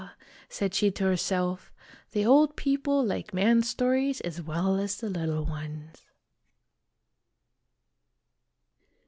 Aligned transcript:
said 0.49 0.73
she 0.73 0.89
to 0.89 1.03
herself, 1.03 1.71
"the 2.11 2.25
old 2.25 2.55
people 2.55 3.05
like 3.05 3.35
man 3.35 3.61
stories 3.61 4.19
as 4.21 4.41
well 4.41 4.77
as 4.77 4.97
the 4.97 5.07
little 5.11 5.45
ones 5.45 6.07